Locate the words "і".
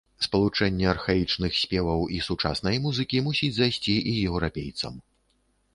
2.15-2.23, 4.15-4.19